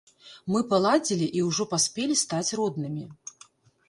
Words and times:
Мы 0.53 0.59
паладзілі 0.69 1.27
і 1.39 1.43
ўжо 1.49 1.63
паспелі 1.73 2.17
стаць 2.21 2.55
роднымі. 2.61 3.05